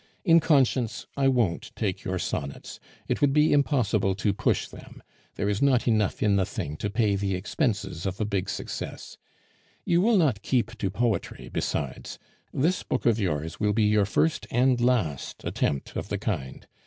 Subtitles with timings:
[0.25, 2.79] In conscience, I won't take your sonnets.
[3.07, 5.03] It would be impossible to push them;
[5.35, 9.19] there is not enough in the thing to pay the expenses of a big success.
[9.85, 12.17] You will not keep to poetry besides;
[12.51, 16.65] this book of yours will be your first and last attempt of the kind.